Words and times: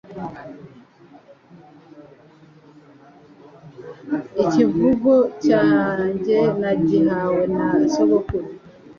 IKIVUGO 4.43 5.13
cyange 5.45 6.37
nagihawe 6.61 7.41
na 7.55 7.67
sogokuru 7.93 8.47